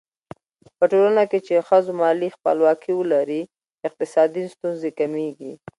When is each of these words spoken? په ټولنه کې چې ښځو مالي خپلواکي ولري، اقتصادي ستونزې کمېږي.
په 0.77 0.85
ټولنه 0.91 1.23
کې 1.31 1.39
چې 1.47 1.65
ښځو 1.67 1.91
مالي 2.01 2.29
خپلواکي 2.35 2.91
ولري، 2.95 3.41
اقتصادي 3.87 4.43
ستونزې 4.53 4.89
کمېږي. 4.99 5.51